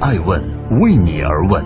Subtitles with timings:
[0.00, 0.40] 爱问
[0.78, 1.64] 为你而问。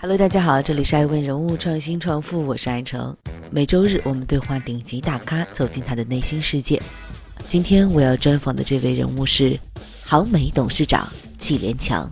[0.00, 3.16] Hello，大家好，这里是爱问人物创新创富，我是爱成。
[3.52, 6.82] 每周日我们对话顶级大咖，走进他的内心世界。
[7.46, 9.56] 今天我要专访的这位人物是
[10.02, 11.08] 航美董事长
[11.38, 12.10] 纪连强。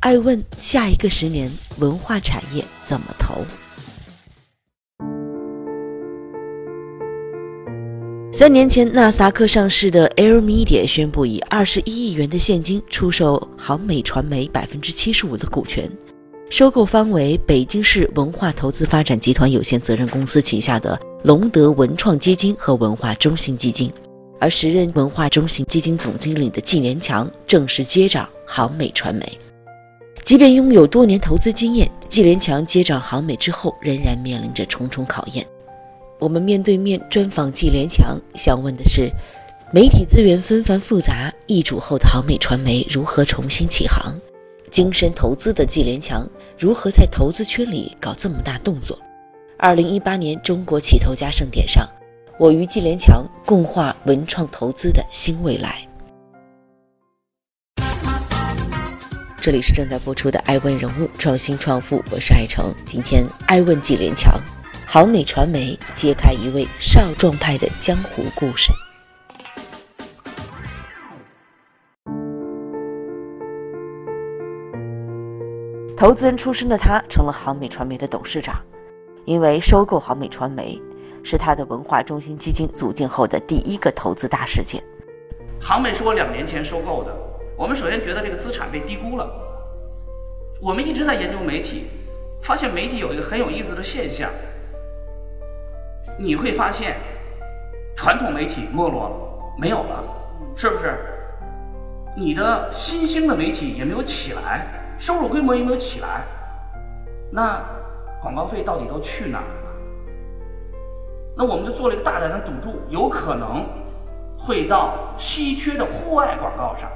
[0.00, 3.42] 爱问下一个十年文化产业怎么投？
[8.36, 15.88] 三年前，纳斯达克上市的 Air Media 宣布以二十一亿元的现金出售航美传媒百分之七十五的股权，
[16.50, 23.88] 收购方为北京市文化投资发展集团有限责任公司旗下的隆德文创基金和文化中心基金，
[24.40, 29.24] 而时任文化中心基金总经理的纪连强正式接掌航美传媒。
[30.24, 35.46] 即便拥有多年投资经验，纪连强接掌航美之后，仍然面临着重重考验。
[36.24, 39.12] 我们面对面专访纪连强，想问的是：
[39.70, 44.18] 媒体资源纷繁复杂，易主后的好美传媒如何重新起航？
[44.70, 46.26] 精深投资的纪连强
[46.58, 48.98] 如何在投资圈里搞这么大动作？
[49.58, 51.86] 二零一八年中国起投家盛典上，
[52.38, 55.86] 我与纪连强共话文创投资的新未来。
[59.42, 62.72] 这里是正在播出的《爱问人物创新创富》，我是爱成。
[62.86, 64.40] 今天爱问纪连强。
[64.86, 68.70] 好美传媒揭开一位少壮派的江湖故事。
[75.96, 78.62] 投资人出身的他，成了好美传媒的董事长。
[79.24, 80.80] 因为收购好美传媒，
[81.24, 84.84] 是他的文化中心基金组建后的第一个投资大事件。
[85.58, 87.16] 好美是我两年前收购的。
[87.56, 89.28] 我们首先觉得这个资产被低估了。
[90.60, 91.86] 我们一直在研究媒体，
[92.42, 94.30] 发现媒体有一个很有意思的现象。
[96.16, 96.96] 你会发现，
[97.96, 99.16] 传统媒体没落了，
[99.58, 100.04] 没有了，
[100.54, 100.94] 是不是？
[102.16, 104.66] 你的新兴的媒体也没有起来，
[104.98, 106.22] 收入规模也没有起来，
[107.32, 107.60] 那
[108.22, 109.70] 广告费到底都去哪儿了？
[111.36, 113.66] 那我们就做了一个大胆的赌注，有可能
[114.38, 116.88] 会到稀缺的户外广告上。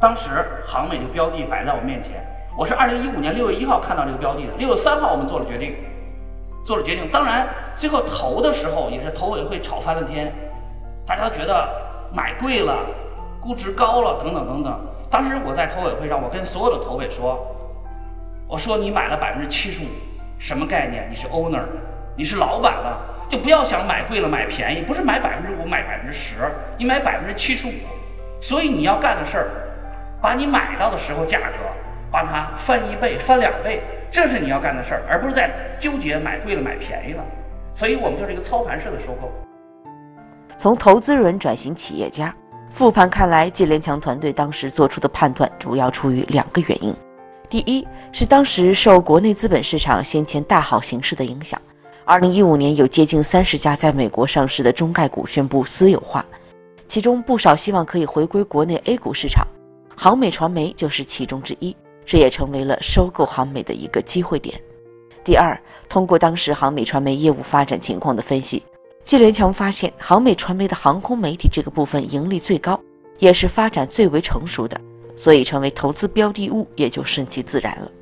[0.00, 0.30] 当时
[0.64, 2.26] 航美的标的摆在我面前，
[2.56, 5.76] 我是二零一五年六月一号看到这个标的的，六月三号我们做了决定。
[6.68, 10.30] 做了决定，当然最后投的时候也是投委会吵翻了天，
[11.06, 11.66] 大家觉得
[12.12, 12.84] 买贵了，
[13.40, 14.78] 估值高了，等等等等。
[15.10, 17.42] 当时我在投委会上，我跟所有的投委说，
[18.46, 19.86] 我说你买了百分之七十五，
[20.38, 21.08] 什么概念？
[21.10, 21.62] 你是 owner，
[22.14, 23.00] 你是老板了，
[23.30, 26.34] 就不要想买贵了买便宜，不是买百分之五买百分之十，
[26.76, 27.72] 你买百分之七十五。
[28.42, 29.48] 所以你要干的事儿，
[30.20, 31.54] 把你买到的时候价格，
[32.10, 33.82] 把它翻一倍，翻两倍。
[34.10, 37.24] 这是你要干的事儿，而不是在纠结买贵了买便宜了。
[37.74, 39.30] 所以我们就是一个操盘式的收购。
[40.56, 42.34] 从投资人转型企业家，
[42.70, 46.92] 复盘看来，纪连强团队当时做出的判断主要出于两个原因：
[47.48, 51.60] 第一是当时受国内资本市场先前大好形势的影响
[52.06, 56.24] ，2015年有接近三十家在美国上市的中概股宣布私有化，
[56.88, 59.46] 其中不少希望可以回归国内 A 股市场，
[59.94, 61.76] 航美传媒就是其中之一。
[62.08, 64.58] 这也成为了收购航美的一个机会点。
[65.22, 65.60] 第二，
[65.90, 68.62] 通过当时航美传媒业务发展情况的分析，
[69.04, 72.80] 纪连强发现航美传媒的航空媒体这个部分盈利最高，
[73.18, 74.80] 也是发展最为成熟的，
[75.16, 77.92] 所以成为投资标的物也就顺其自然了。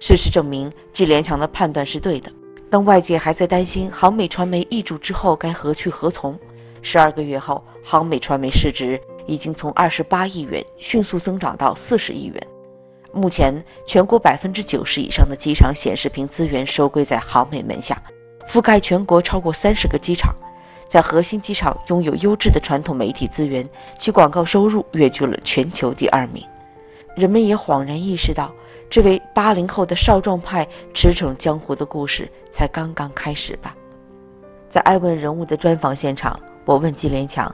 [0.00, 2.32] 事实证明，纪连强的判断是对的。
[2.68, 6.36] 当外界还在担心航美传媒易主之后该何去何从，
[6.82, 12.46] 十二个月后，航美传媒市值已经从二十八亿元迅速增长到四十亿元。
[13.16, 18.00] 目前，全国百分之九十以上的机场显示屏资源收归在航美门下，
[18.46, 20.34] 覆盖全国超过三十个机场，
[20.88, 23.66] 在核心机场拥有优质的传统媒体资源，
[23.98, 26.44] 其广告收入跃居了全球第二名。
[27.16, 28.52] 人们也恍然意识到，
[28.90, 33.74] 这位八零后的少壮派驰骋江湖的故事才刚刚开始吧。
[34.68, 37.52] 在爱问人物的专访现场，我问纪连强：“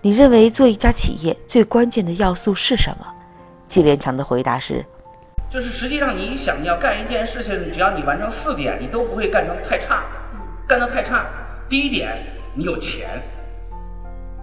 [0.00, 3.06] 你认为做一家企业最关键的要素是什么？”
[3.68, 4.82] 纪连强的回答是。
[5.52, 10.04] 就是实际上，你想要干一件事情，只要你完成四点，你都不会干成太差，
[10.66, 11.26] 干得太差。
[11.68, 12.16] 第一点，
[12.54, 13.06] 你有钱；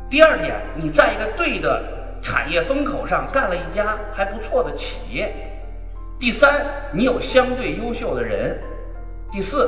[0.08, 1.82] 第二点，你在一个对的
[2.22, 5.30] 产业风口上干了一家还不错的企业；
[6.20, 8.56] 第三，你有相对优秀的人；
[9.32, 9.68] 第四，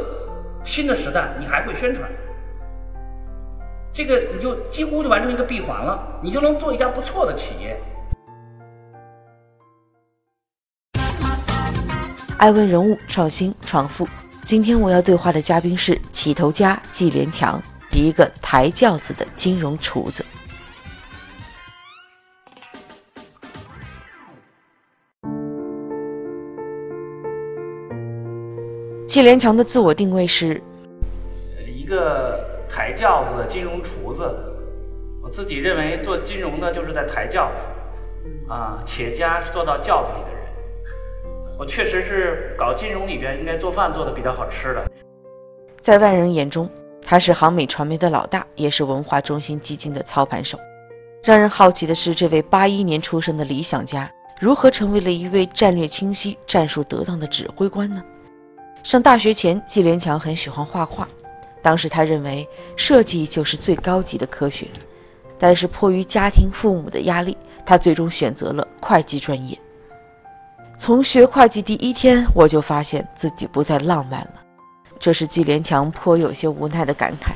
[0.64, 2.08] 新的时代你还会宣传。
[3.92, 7.76] 这个你就几乎就完成一个闭环了，你就能做一家不错的企业。
[12.42, 14.08] 爱问人物，创新创富。
[14.46, 17.62] 今天我要对话的嘉宾是起头家季连强，
[17.92, 20.26] 一个抬轿子的金融厨子。
[29.08, 30.60] 季连强的自我定位是，
[31.68, 34.24] 一个抬轿子的金融厨子。
[35.22, 37.68] 我自己认为做金融的就是在抬轿子。
[38.52, 40.31] 啊，企业家是坐到轿子里的。
[41.62, 44.84] 我确实是搞金融里边应该做饭做的比较好吃的。
[45.80, 46.68] 在外人眼中，
[47.04, 50.58] 他是航美传媒的老大，也是文化中心基金的操盘手。
[51.22, 58.04] 让人好奇的是，这位八一年出生的理想家，如何成为了一位战略清晰、战术得当的指挥官呢？
[58.82, 61.08] 上大学前，纪连强很喜欢画画，
[61.62, 64.66] 当时他认为设计就是最高级的科学。
[65.38, 69.56] 但是迫于家庭父母的压力，他最终选择了会计专业。
[70.82, 74.34] 从学会计第一天，我就发现自己不再浪漫了，
[74.98, 77.34] 这是纪连强颇有些无奈的感慨。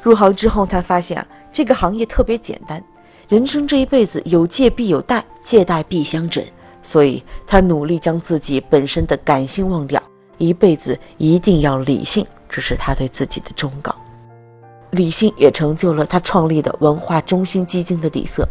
[0.00, 2.80] 入行之后，他发现啊，这个行业特别简单。
[3.28, 6.44] 人生这一辈子有借必有贷，借贷必相枕，
[6.80, 10.00] 所以他努力将自己本身的感性忘掉，
[10.38, 13.92] 一辈子一定要理性，这是他对自己的忠告。
[14.92, 18.48] 理性也成就了他创立的文化中心基金的底色。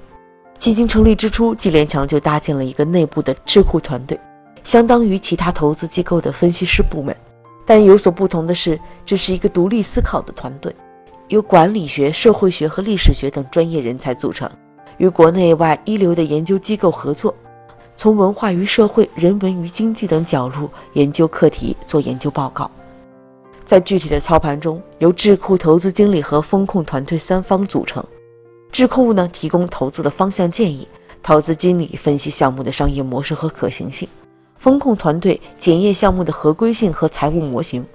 [0.57, 4.19] 基金成立之初，纪连强就搭建了一个内部的智库团队，
[4.63, 7.15] 相当于其他投资机构的分析师部门。
[7.65, 10.75] 但有所不同的是，这是一个独立思考的团队，
[11.27, 14.49] 由管理学、社会学和历史学等专业人才组成。
[14.97, 17.35] 与国内外一流的研究机构合作，
[17.97, 22.69] 从文化与社会、人文与经济等角度研究课题，做研究报告。
[23.65, 28.01] 在具体的操盘中，由智库投资经理和风控团队三方组成。
[28.75, 30.85] 智库呢提供投资的方向建议，
[31.23, 34.05] 投资经理分析项目的商业模式和可行性，
[34.57, 37.85] 风控团队检验项目的合规性和财务模型，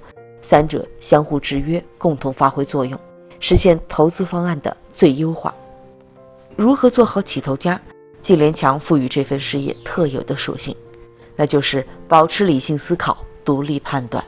[0.40, 2.98] 三者相互制约，共同发挥作用，
[3.40, 5.54] 实现投资方案的最优化。
[6.56, 7.78] 如何做好起头家？
[8.22, 10.74] 季连强赋予这份事业特有的属性，
[11.36, 14.24] 那就是保持理性思考、独立判断。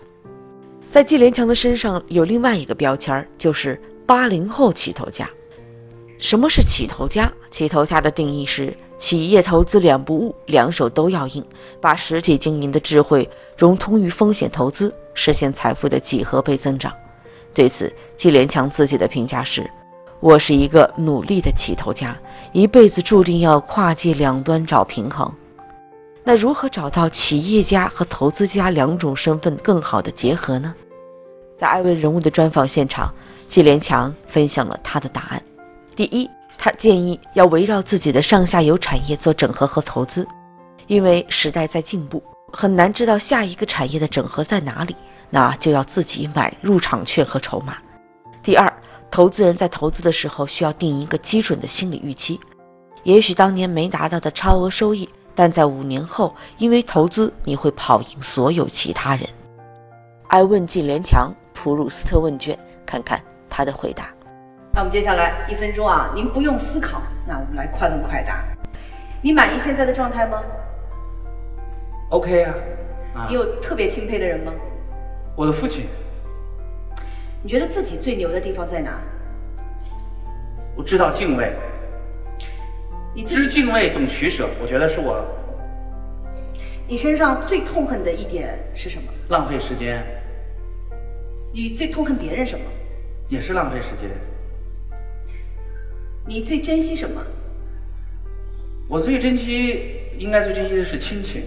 [0.91, 5.27] 在季连强的身上有另外一个标签，就是八零后起头家。
[6.23, 7.31] 什么是起头家？
[7.51, 11.45] 起头家的定义是：企业投资两不误，两手都要硬，
[11.81, 16.93] 把实体经营的智慧融通于风险投资，实现财富的几何倍增长。
[17.53, 19.69] 对此，季连强自己的评价是。
[20.21, 22.17] 我是一个努力的起头家，
[22.53, 25.29] 一辈子注定要跨界两端找平衡。
[26.23, 30.73] 那如何找到企业家和投资家两种身份更好的结合呢？
[31.57, 33.13] 在艾问人物的专访现场，
[33.45, 35.43] 季连强分享了他的答案。
[35.95, 36.29] 第一，
[36.59, 40.27] 他建议要围绕自己的上下游产业做整合和投资，
[40.87, 42.23] 因为时代在进步，
[42.53, 44.97] 很难知道下一个产业的整合在哪里，
[45.31, 47.77] 那就要自己买入场券和筹码。
[48.43, 48.73] 第二。
[49.11, 52.41] 投资人在投资的时候需要定一个基准的心理预期，
[53.03, 59.29] 也许当年没达到的超额收益，但在五年后，因为投资你会跑赢所有其他人。
[60.29, 64.09] 爱问纪连强普鲁斯特问卷，看看他的回答。
[64.75, 68.43] 那我们接下来一分钟啊，您不用思考，那我们来快问快答。
[69.21, 70.43] 你满意现在的状态吗
[72.09, 72.55] ？OK 啊。
[73.29, 74.53] 你有特别钦佩的人吗？
[75.37, 75.85] 我的父亲。
[77.43, 78.99] 你觉得自己最牛的地方在哪？
[80.75, 81.53] 我知道敬畏，
[83.15, 85.23] 你知敬畏懂取舍，我觉得是我。
[86.89, 89.13] 你身上最痛恨的一点是什么？
[89.29, 90.03] 浪费时间。
[91.53, 92.65] 你最痛恨别人什么？
[93.29, 94.09] 也是浪费时间。
[96.25, 97.21] 你最珍惜什么？
[98.89, 101.43] 我最珍惜，应该最珍惜的是亲情。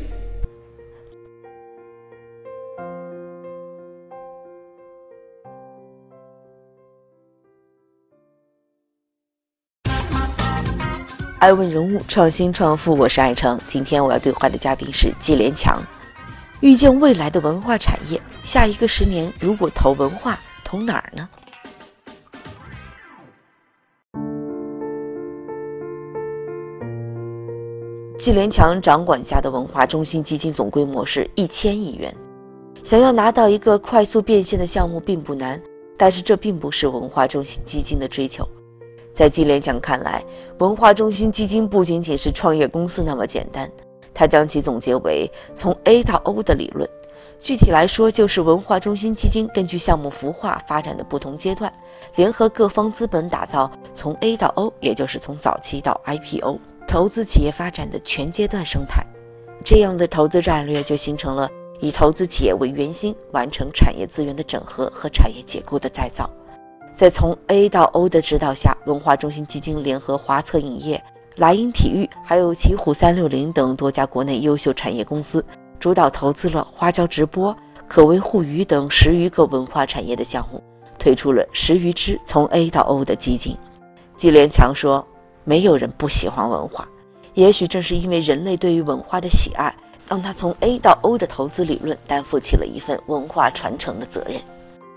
[11.40, 13.58] 爱问人物创新创富，我是爱成。
[13.68, 15.82] 今天我要对话的嘉宾是季连强。
[16.60, 21.30] 遇见未来的文化产业，下一个十年如果投文化，投哪儿呢？
[28.18, 32.16] 纪连强掌管下的文化中心基金总规模是一千亿元，
[32.82, 35.62] 想要拿到一个快速变现的项目并不难，
[35.98, 38.48] 但是这并不是文化中心基金的追求。
[39.14, 40.24] 在纪连强看来，
[40.60, 43.70] 文化中心基金不仅仅是创业公司那么简单，
[44.14, 46.90] 他将其总结为从 A 到 O 的理论。
[47.42, 51.72] 具体来说，就是文化中心基金根据项目孵化发展的不同阶段，
[52.16, 56.58] 联合各方资本，打造从 A 到 O，也就是从早期到 IPO
[56.88, 59.06] 投资企业发展的全阶段生态。
[59.64, 61.50] 这样的投资战略就形成了
[61.80, 66.30] 以投资企业为圆心，完成产业资源的整合和产业结构的再造。
[66.94, 71.04] 在从 A 到 O 的指导下，文化中心基金联合华策影业、
[71.36, 75.44] 莱茵体育，还有奇虎三六零等多家国内优秀产业公司，
[75.80, 77.54] 主导投资了花椒直播、
[77.88, 80.64] 可为互娱等十余个文化产业的项目，
[80.98, 83.58] 推出了十余支从 A 到 O 的基金。
[84.16, 85.06] 纪连强说
[85.46, 86.88] ：“没有人不喜欢文化，
[87.36, 89.74] 也许正是因为人类对于文化的喜爱，
[90.10, 94.42] 让他从 A 到 O 的投资理论担负起了一份文化传承的责任。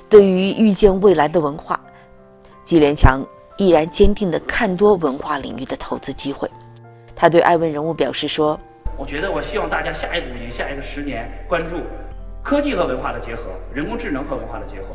[0.09, 1.79] 对于预见未来的文化，
[2.65, 3.23] 纪连强
[3.59, 6.51] 毅然坚定地看多文化领域的投资机会。
[7.15, 8.59] 他对艾问人物表示说。”
[8.97, 11.77] 我觉得，我希望大家下一个五年、下一个十年关注
[12.43, 14.89] 科技和文化的结合，人工智能和文化的结合。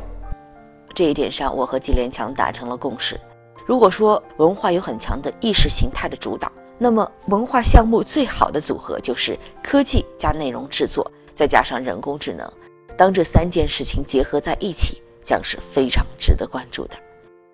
[0.94, 3.20] 这一点上，我和纪连强达成了共识。
[3.66, 12.52] 如果说文化有很强的意识形态的主导，那么文化项目最好的组合就是科技加内容制作，再加上人工智能。
[12.98, 16.96] 当这三件事情结合在一起，将是非常值得关注的。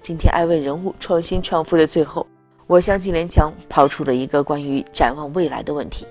[0.01, 2.25] 今天爱问人物创新创富的最后，
[2.65, 6.07] 我向纪连强抛出了一个关于展望未来的问题。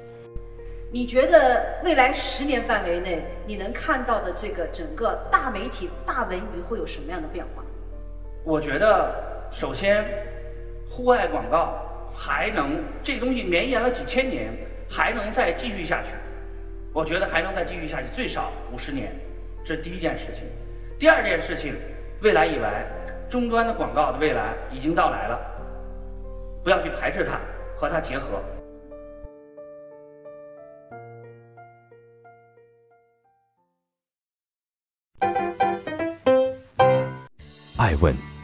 [0.90, 7.62] 你觉得未来十年范围内，你能看到的这个整个大媒体、大文娱会有什么样的变化？
[8.44, 9.14] 我觉得，
[9.50, 10.04] 首先，
[10.88, 14.52] 户外广告还能这东西绵延了几千年，
[14.88, 16.10] 还能再继续下去。
[16.92, 19.12] 我觉得还能再继续下去，最少五十年，
[19.64, 20.44] 这是第一件事情。
[20.98, 21.74] 第二件事情，
[22.22, 22.86] 未来以来，
[23.28, 25.40] 终端的广告的未来已经到来了，
[26.62, 27.40] 不要去排斥它，
[27.76, 28.42] 和它结合。
[37.76, 38.14] 爱问